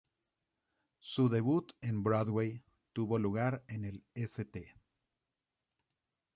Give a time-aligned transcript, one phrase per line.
[1.01, 4.73] Su debut en Broadway tuvo lugar en el St.